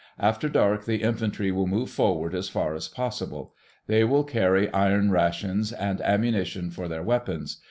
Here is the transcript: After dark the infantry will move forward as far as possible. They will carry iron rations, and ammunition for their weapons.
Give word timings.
After 0.17 0.49
dark 0.49 0.85
the 0.85 1.03
infantry 1.03 1.51
will 1.51 1.67
move 1.67 1.91
forward 1.91 2.33
as 2.33 2.49
far 2.49 2.73
as 2.73 2.87
possible. 2.87 3.53
They 3.85 4.03
will 4.03 4.23
carry 4.23 4.67
iron 4.73 5.11
rations, 5.11 5.71
and 5.71 6.01
ammunition 6.01 6.71
for 6.71 6.87
their 6.87 7.03
weapons. 7.03 7.57